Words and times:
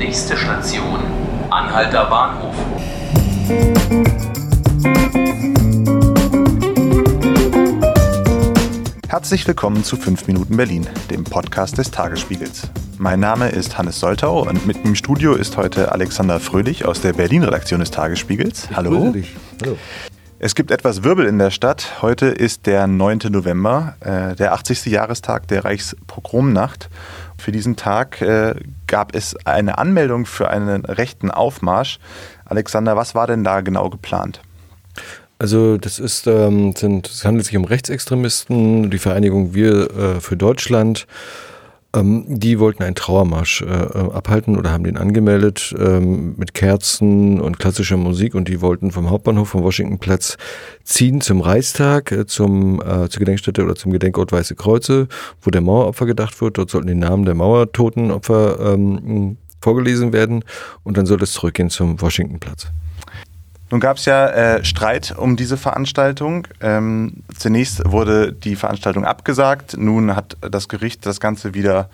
Nächste 0.00 0.34
Station, 0.34 0.98
Anhalter 1.50 2.06
Bahnhof. 2.06 2.54
Herzlich 9.08 9.46
willkommen 9.46 9.84
zu 9.84 9.98
5 9.98 10.26
Minuten 10.26 10.56
Berlin, 10.56 10.86
dem 11.10 11.24
Podcast 11.24 11.76
des 11.76 11.90
Tagesspiegels. 11.90 12.62
Mein 12.96 13.20
Name 13.20 13.50
ist 13.50 13.76
Hannes 13.76 14.00
Soltau 14.00 14.40
und 14.48 14.66
mit 14.66 14.78
im 14.86 14.94
Studio 14.94 15.34
ist 15.34 15.58
heute 15.58 15.92
Alexander 15.92 16.40
Fröhlich 16.40 16.86
aus 16.86 17.02
der 17.02 17.12
Berlin-Redaktion 17.12 17.80
des 17.80 17.90
Tagesspiegels. 17.90 18.68
Ich 18.70 18.76
Hallo. 18.78 18.92
grüße 18.92 19.12
dich. 19.12 19.36
Hallo. 19.60 19.76
Es 20.42 20.54
gibt 20.54 20.70
etwas 20.70 21.04
Wirbel 21.04 21.26
in 21.26 21.38
der 21.38 21.50
Stadt. 21.50 22.00
Heute 22.00 22.28
ist 22.28 22.64
der 22.64 22.86
9. 22.86 23.18
November, 23.28 23.96
äh, 24.00 24.34
der 24.34 24.54
80. 24.54 24.86
Jahrestag 24.86 25.46
der 25.48 25.66
Reichspogromnacht. 25.66 26.88
Für 27.36 27.52
diesen 27.52 27.76
Tag 27.76 28.22
äh, 28.22 28.54
gab 28.86 29.14
es 29.14 29.36
eine 29.44 29.76
Anmeldung 29.76 30.24
für 30.24 30.48
einen 30.48 30.86
rechten 30.86 31.30
Aufmarsch. 31.30 31.98
Alexander, 32.46 32.96
was 32.96 33.14
war 33.14 33.26
denn 33.26 33.44
da 33.44 33.60
genau 33.60 33.90
geplant? 33.90 34.40
Also 35.38 35.76
das 35.76 35.98
ist, 35.98 36.26
ähm, 36.26 36.74
sind, 36.74 37.06
es 37.10 37.26
handelt 37.26 37.44
sich 37.44 37.58
um 37.58 37.66
Rechtsextremisten, 37.66 38.90
die 38.90 38.98
Vereinigung 38.98 39.52
Wir 39.52 39.90
äh, 39.90 40.20
für 40.22 40.38
Deutschland. 40.38 41.06
Ähm, 41.92 42.24
die 42.28 42.60
wollten 42.60 42.84
einen 42.84 42.94
Trauermarsch 42.94 43.62
äh, 43.62 43.64
äh, 43.66 44.12
abhalten 44.12 44.56
oder 44.56 44.70
haben 44.70 44.84
den 44.84 44.96
angemeldet 44.96 45.74
ähm, 45.76 46.34
mit 46.36 46.54
Kerzen 46.54 47.40
und 47.40 47.58
klassischer 47.58 47.96
Musik 47.96 48.36
und 48.36 48.46
die 48.46 48.60
wollten 48.60 48.92
vom 48.92 49.10
Hauptbahnhof 49.10 49.48
vom 49.48 49.64
Washingtonplatz 49.64 50.36
ziehen 50.84 51.20
zum 51.20 51.40
Reichstag, 51.40 52.12
äh, 52.12 52.26
zum, 52.26 52.80
äh, 52.80 53.08
zur 53.08 53.18
Gedenkstätte 53.18 53.64
oder 53.64 53.74
zum 53.74 53.90
Gedenkort 53.90 54.30
Weiße 54.30 54.54
Kreuze, 54.54 55.08
wo 55.42 55.50
der 55.50 55.62
Maueropfer 55.62 56.06
gedacht 56.06 56.40
wird. 56.40 56.58
Dort 56.58 56.70
sollten 56.70 56.86
die 56.86 56.94
Namen 56.94 57.24
der 57.24 57.34
Mauertotenopfer 57.34 58.74
ähm, 58.74 59.36
vorgelesen 59.60 60.12
werden 60.12 60.44
und 60.84 60.96
dann 60.96 61.06
soll 61.06 61.20
es 61.22 61.32
zurückgehen 61.32 61.70
zum 61.70 62.00
Washingtonplatz. 62.00 62.68
Nun 63.70 63.80
gab 63.80 63.96
es 63.98 64.04
ja 64.04 64.28
äh, 64.28 64.64
Streit 64.64 65.14
um 65.16 65.36
diese 65.36 65.56
Veranstaltung. 65.56 66.46
Ähm, 66.60 67.22
zunächst 67.36 67.82
wurde 67.90 68.32
die 68.32 68.56
Veranstaltung 68.56 69.04
abgesagt. 69.04 69.76
Nun 69.78 70.16
hat 70.16 70.36
das 70.40 70.68
Gericht 70.68 71.06
das 71.06 71.20
Ganze 71.20 71.54
wieder 71.54 71.88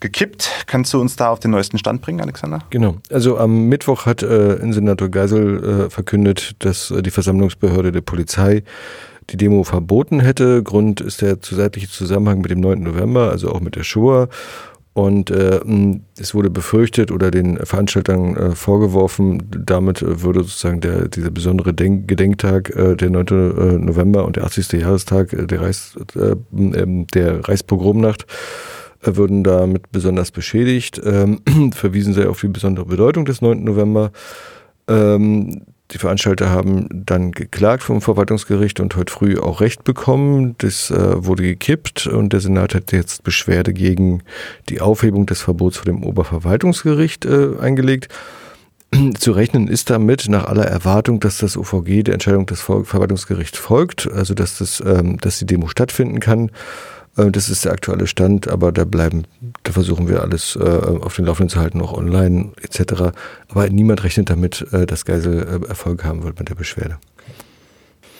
gekippt. 0.00 0.64
Kannst 0.66 0.92
du 0.92 1.00
uns 1.00 1.16
da 1.16 1.30
auf 1.30 1.40
den 1.40 1.50
neuesten 1.50 1.78
Stand 1.78 2.02
bringen, 2.02 2.20
Alexander? 2.20 2.60
Genau. 2.70 2.96
Also 3.10 3.38
am 3.38 3.68
Mittwoch 3.68 4.06
hat 4.06 4.22
äh, 4.22 4.54
Innensenator 4.54 5.08
Geisel 5.08 5.86
äh, 5.86 5.90
verkündet, 5.90 6.56
dass 6.60 6.90
äh, 6.90 7.02
die 7.02 7.10
Versammlungsbehörde 7.10 7.92
der 7.92 8.00
Polizei 8.00 8.62
die 9.30 9.36
Demo 9.36 9.62
verboten 9.64 10.20
hätte. 10.20 10.62
Grund 10.62 11.00
ist 11.00 11.20
der 11.20 11.40
zeitliche 11.40 11.88
Zusammenhang 11.88 12.40
mit 12.40 12.50
dem 12.50 12.60
9. 12.60 12.82
November, 12.82 13.30
also 13.30 13.50
auch 13.50 13.60
mit 13.60 13.76
der 13.76 13.82
Shoah. 13.82 14.28
Und 14.98 15.30
äh, 15.30 15.60
es 16.18 16.34
wurde 16.34 16.50
befürchtet 16.50 17.12
oder 17.12 17.30
den 17.30 17.56
Veranstaltern 17.58 18.36
äh, 18.36 18.50
vorgeworfen, 18.56 19.48
damit 19.64 20.02
würde 20.02 20.40
sozusagen 20.40 20.80
der, 20.80 21.06
dieser 21.06 21.30
besondere 21.30 21.72
Denk 21.72 22.08
Gedenktag, 22.08 22.70
äh, 22.70 22.96
der 22.96 23.08
9. 23.08 23.26
Äh, 23.28 23.78
November 23.78 24.24
und 24.24 24.34
der 24.34 24.42
80. 24.42 24.72
Jahrestag 24.72 25.32
äh, 25.32 25.46
der, 25.46 25.60
Reichs, 25.60 25.96
äh, 26.16 26.32
äh, 26.32 27.06
der 27.14 27.48
Reichspogromnacht, 27.48 28.26
äh, 29.04 29.14
würden 29.14 29.44
damit 29.44 29.92
besonders 29.92 30.32
beschädigt. 30.32 31.00
Ähm, 31.04 31.42
verwiesen 31.72 32.12
sei 32.12 32.28
auf 32.28 32.40
die 32.40 32.48
besondere 32.48 32.86
Bedeutung 32.86 33.24
des 33.24 33.40
9. 33.40 33.62
November. 33.62 34.10
Ähm, 34.88 35.62
die 35.90 35.98
Veranstalter 35.98 36.50
haben 36.50 36.86
dann 36.90 37.32
geklagt 37.32 37.82
vom 37.82 38.02
Verwaltungsgericht 38.02 38.78
und 38.78 38.94
heute 38.96 39.12
früh 39.12 39.38
auch 39.38 39.62
Recht 39.62 39.84
bekommen. 39.84 40.54
Das 40.58 40.90
äh, 40.90 41.24
wurde 41.24 41.42
gekippt 41.42 42.06
und 42.06 42.32
der 42.34 42.40
Senat 42.40 42.74
hat 42.74 42.92
jetzt 42.92 43.22
Beschwerde 43.22 43.72
gegen 43.72 44.22
die 44.68 44.82
Aufhebung 44.82 45.24
des 45.24 45.40
Verbots 45.40 45.78
vor 45.78 45.86
dem 45.86 46.02
Oberverwaltungsgericht 46.02 47.24
äh, 47.24 47.56
eingelegt. 47.58 48.08
Zu 49.18 49.32
rechnen 49.32 49.66
ist 49.66 49.88
damit 49.88 50.28
nach 50.28 50.44
aller 50.44 50.66
Erwartung, 50.66 51.20
dass 51.20 51.38
das 51.38 51.56
OVG 51.56 52.02
der 52.04 52.14
Entscheidung 52.14 52.44
des 52.44 52.60
Verwaltungsgerichts 52.60 53.58
folgt, 53.58 54.10
also 54.12 54.34
dass, 54.34 54.58
das, 54.58 54.82
ähm, 54.84 55.16
dass 55.18 55.38
die 55.38 55.46
Demo 55.46 55.68
stattfinden 55.68 56.20
kann. 56.20 56.50
Äh, 57.18 57.30
das 57.30 57.50
ist 57.50 57.64
der 57.64 57.72
aktuelle 57.72 58.06
Stand, 58.06 58.48
aber 58.48 58.72
da 58.72 58.84
bleiben, 58.84 59.24
da 59.64 59.72
versuchen 59.72 60.08
wir 60.08 60.22
alles 60.22 60.56
äh, 60.56 60.62
auf 60.62 61.16
den 61.16 61.26
Laufenden 61.26 61.50
zu 61.50 61.60
halten, 61.60 61.80
auch 61.80 61.92
online 61.92 62.52
etc. 62.62 63.12
Aber 63.48 63.68
niemand 63.68 64.04
rechnet 64.04 64.30
damit, 64.30 64.66
äh, 64.72 64.86
dass 64.86 65.04
Geisel 65.04 65.64
Erfolg 65.68 66.04
haben 66.04 66.22
wird 66.22 66.38
mit 66.38 66.48
der 66.48 66.54
Beschwerde. 66.54 66.98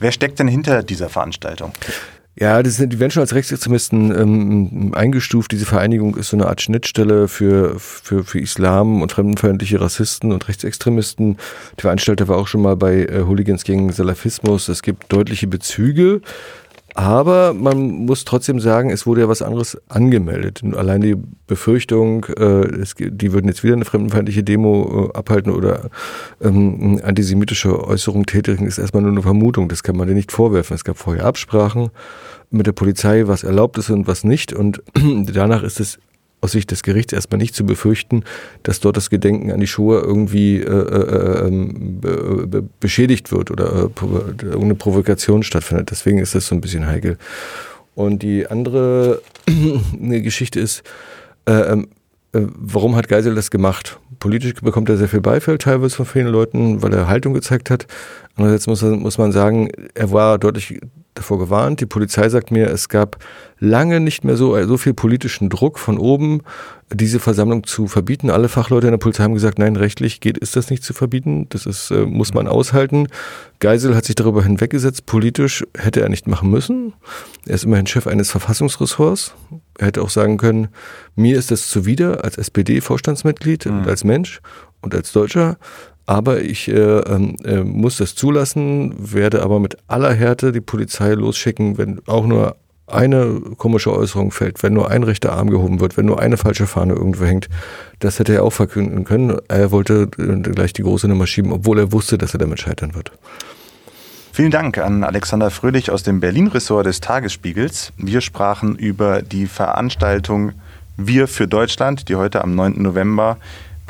Wer 0.00 0.12
steckt 0.12 0.38
denn 0.38 0.48
hinter 0.48 0.82
dieser 0.82 1.08
Veranstaltung? 1.08 1.72
Ja, 2.38 2.62
das 2.62 2.76
sind, 2.76 2.92
die 2.92 3.00
werden 3.00 3.10
schon 3.10 3.20
als 3.20 3.34
Rechtsextremisten 3.34 4.18
ähm, 4.18 4.94
eingestuft. 4.94 5.52
Diese 5.52 5.66
Vereinigung 5.66 6.16
ist 6.16 6.28
so 6.28 6.36
eine 6.36 6.46
Art 6.46 6.62
Schnittstelle 6.62 7.28
für, 7.28 7.78
für, 7.78 8.24
für 8.24 8.40
Islam 8.40 9.02
und 9.02 9.12
fremdenfeindliche 9.12 9.80
Rassisten 9.80 10.32
und 10.32 10.48
Rechtsextremisten. 10.48 11.36
Der 11.76 11.82
Veranstalter 11.82 12.28
war 12.28 12.38
auch 12.38 12.46
schon 12.46 12.62
mal 12.62 12.76
bei 12.76 13.04
äh, 13.04 13.24
Hooligans 13.26 13.64
gegen 13.64 13.92
Salafismus. 13.92 14.68
Es 14.68 14.82
gibt 14.82 15.12
deutliche 15.12 15.48
Bezüge. 15.48 16.22
Aber 16.94 17.54
man 17.54 18.06
muss 18.06 18.24
trotzdem 18.24 18.60
sagen, 18.60 18.90
es 18.90 19.06
wurde 19.06 19.22
ja 19.22 19.28
was 19.28 19.42
anderes 19.42 19.80
angemeldet. 19.88 20.62
Allein 20.74 21.00
die 21.00 21.16
Befürchtung, 21.46 22.26
äh, 22.36 22.66
es, 22.80 22.94
die 22.98 23.32
würden 23.32 23.48
jetzt 23.48 23.62
wieder 23.62 23.74
eine 23.74 23.84
fremdenfeindliche 23.84 24.42
Demo 24.42 25.10
äh, 25.14 25.18
abhalten 25.18 25.52
oder 25.52 25.90
ähm, 26.40 27.00
antisemitische 27.04 27.86
Äußerungen 27.86 28.26
tätigen, 28.26 28.66
ist 28.66 28.78
erstmal 28.78 29.02
nur 29.02 29.12
eine 29.12 29.22
Vermutung. 29.22 29.68
Das 29.68 29.82
kann 29.82 29.96
man 29.96 30.08
dir 30.08 30.14
nicht 30.14 30.32
vorwerfen. 30.32 30.74
Es 30.74 30.84
gab 30.84 30.98
vorher 30.98 31.24
Absprachen 31.24 31.90
mit 32.50 32.66
der 32.66 32.72
Polizei, 32.72 33.26
was 33.26 33.44
erlaubt 33.44 33.78
ist 33.78 33.90
und 33.90 34.06
was 34.06 34.24
nicht. 34.24 34.52
Und 34.52 34.82
danach 34.94 35.62
ist 35.62 35.80
es 35.80 35.98
aus 36.40 36.52
Sicht 36.52 36.70
des 36.70 36.82
Gerichts 36.82 37.12
erstmal 37.12 37.38
nicht 37.38 37.54
zu 37.54 37.64
befürchten, 37.64 38.24
dass 38.62 38.80
dort 38.80 38.96
das 38.96 39.10
Gedenken 39.10 39.50
an 39.50 39.60
die 39.60 39.66
Shoah 39.66 40.02
irgendwie 40.02 40.56
äh, 40.56 40.64
äh, 40.64 41.46
ähm, 41.46 42.00
be 42.00 42.64
beschädigt 42.80 43.32
wird 43.32 43.50
oder 43.50 43.90
äh, 43.90 44.44
irgendeine 44.44 44.74
Provokation 44.74 45.42
stattfindet. 45.42 45.90
Deswegen 45.90 46.18
ist 46.18 46.34
das 46.34 46.46
so 46.46 46.54
ein 46.54 46.60
bisschen 46.60 46.86
heikel. 46.86 47.18
Und 47.94 48.22
die 48.22 48.46
andere 48.46 49.20
Geschichte 50.00 50.60
ist, 50.60 50.82
äh, 51.46 51.52
ähm, 51.52 51.88
äh, 52.32 52.42
warum 52.56 52.96
hat 52.96 53.08
Geisel 53.08 53.34
das 53.34 53.50
gemacht? 53.50 53.98
Politisch 54.18 54.54
bekommt 54.54 54.88
er 54.88 54.96
sehr 54.96 55.08
viel 55.08 55.20
Beifall, 55.20 55.58
teilweise 55.58 55.96
von 55.96 56.06
vielen 56.06 56.28
Leuten, 56.28 56.82
weil 56.82 56.92
er 56.94 57.08
Haltung 57.08 57.34
gezeigt 57.34 57.70
hat. 57.70 57.86
Andererseits 58.36 58.66
muss, 58.66 58.82
muss 58.82 59.18
man 59.18 59.32
sagen, 59.32 59.70
er 59.94 60.12
war 60.12 60.38
deutlich 60.38 60.80
davor 61.14 61.38
gewarnt. 61.38 61.80
Die 61.80 61.86
Polizei 61.86 62.28
sagt 62.28 62.50
mir, 62.50 62.68
es 62.68 62.88
gab 62.88 63.18
lange 63.58 64.00
nicht 64.00 64.24
mehr 64.24 64.36
so, 64.36 64.60
so 64.64 64.76
viel 64.76 64.94
politischen 64.94 65.48
Druck 65.50 65.78
von 65.78 65.98
oben, 65.98 66.42
diese 66.92 67.20
Versammlung 67.20 67.64
zu 67.64 67.86
verbieten. 67.86 68.30
Alle 68.30 68.48
Fachleute 68.48 68.86
in 68.86 68.92
der 68.92 68.98
Polizei 68.98 69.22
haben 69.22 69.34
gesagt, 69.34 69.58
nein, 69.58 69.76
rechtlich 69.76 70.20
geht, 70.20 70.38
ist 70.38 70.56
das 70.56 70.70
nicht 70.70 70.82
zu 70.82 70.92
verbieten. 70.92 71.46
Das 71.50 71.66
ist, 71.66 71.90
äh, 71.90 72.04
muss 72.06 72.34
man 72.34 72.48
aushalten. 72.48 73.06
Geisel 73.60 73.94
hat 73.94 74.04
sich 74.04 74.16
darüber 74.16 74.42
hinweggesetzt. 74.42 75.06
Politisch 75.06 75.64
hätte 75.76 76.00
er 76.00 76.08
nicht 76.08 76.26
machen 76.26 76.50
müssen. 76.50 76.94
Er 77.46 77.54
ist 77.54 77.64
immerhin 77.64 77.86
Chef 77.86 78.06
eines 78.06 78.30
Verfassungsressorts. 78.30 79.34
Er 79.78 79.88
hätte 79.88 80.02
auch 80.02 80.10
sagen 80.10 80.36
können, 80.36 80.68
mir 81.14 81.38
ist 81.38 81.50
das 81.50 81.68
zuwider 81.68 82.24
als 82.24 82.38
SPD-Vorstandsmitglied 82.38 83.66
mhm. 83.66 83.78
und 83.78 83.88
als 83.88 84.04
Mensch 84.04 84.40
und 84.82 84.94
als 84.94 85.12
Deutscher 85.12 85.56
aber 86.10 86.40
ich 86.40 86.66
äh, 86.66 86.98
äh, 86.98 87.62
muss 87.62 87.98
das 87.98 88.16
zulassen, 88.16 88.96
werde 88.98 89.42
aber 89.44 89.60
mit 89.60 89.76
aller 89.86 90.12
Härte 90.12 90.50
die 90.50 90.60
Polizei 90.60 91.12
losschicken, 91.12 91.78
wenn 91.78 92.00
auch 92.08 92.26
nur 92.26 92.56
eine 92.88 93.40
komische 93.56 93.92
Äußerung 93.92 94.32
fällt, 94.32 94.60
wenn 94.64 94.72
nur 94.72 94.90
ein 94.90 95.04
rechter 95.04 95.32
Arm 95.32 95.50
gehoben 95.50 95.78
wird, 95.78 95.96
wenn 95.96 96.06
nur 96.06 96.20
eine 96.20 96.36
falsche 96.36 96.66
Fahne 96.66 96.94
irgendwo 96.94 97.26
hängt. 97.26 97.48
Das 98.00 98.18
hätte 98.18 98.34
er 98.34 98.42
auch 98.42 98.52
verkünden 98.52 99.04
können. 99.04 99.38
Er 99.46 99.70
wollte 99.70 100.08
äh, 100.18 100.36
gleich 100.40 100.72
die 100.72 100.82
große 100.82 101.06
Nummer 101.06 101.28
schieben, 101.28 101.52
obwohl 101.52 101.78
er 101.78 101.92
wusste, 101.92 102.18
dass 102.18 102.34
er 102.34 102.38
damit 102.38 102.58
scheitern 102.58 102.96
wird. 102.96 103.12
Vielen 104.32 104.50
Dank 104.50 104.78
an 104.78 105.04
Alexander 105.04 105.50
Fröhlich 105.50 105.92
aus 105.92 106.02
dem 106.02 106.18
Berlin-Ressort 106.18 106.86
des 106.86 107.00
Tagesspiegels. 107.00 107.92
Wir 107.96 108.20
sprachen 108.20 108.74
über 108.74 109.22
die 109.22 109.46
Veranstaltung 109.46 110.54
Wir 110.96 111.28
für 111.28 111.46
Deutschland, 111.46 112.08
die 112.08 112.16
heute 112.16 112.42
am 112.42 112.56
9. 112.56 112.82
November 112.82 113.36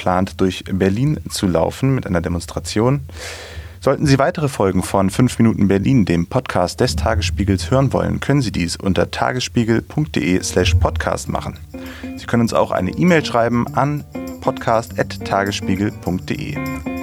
plant, 0.01 0.41
durch 0.41 0.65
Berlin 0.73 1.21
zu 1.29 1.47
laufen 1.47 1.95
mit 1.95 2.07
einer 2.07 2.23
Demonstration. 2.23 3.01
Sollten 3.81 4.07
Sie 4.07 4.19
weitere 4.19 4.49
Folgen 4.49 4.83
von 4.83 5.11
5 5.11 5.39
Minuten 5.39 5.69
Berlin, 5.69 6.07
dem 6.07 6.27
Podcast 6.27 6.81
des 6.81 6.97
Tagesspiegels, 6.97 7.71
hören 7.71 7.93
wollen, 7.93 8.21
können 8.21 8.41
Sie 8.41 8.51
dies 8.51 8.77
unter 8.77 9.11
tagesspiegel.de 9.11 10.43
slash 10.43 10.73
podcast 10.75 11.29
machen. 11.29 11.59
Sie 12.17 12.25
können 12.25 12.41
uns 12.43 12.55
auch 12.55 12.71
eine 12.71 12.93
E-Mail 12.93 13.23
schreiben 13.25 13.67
an 13.75 14.05
podcast.tagesspiegel.de. 14.41 16.57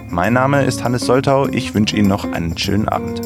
Mein 0.09 0.33
Name 0.33 0.65
ist 0.65 0.83
Hannes 0.83 1.05
Soltau. 1.05 1.47
Ich 1.47 1.75
wünsche 1.75 1.95
Ihnen 1.95 2.07
noch 2.07 2.25
einen 2.31 2.57
schönen 2.57 2.89
Abend. 2.89 3.21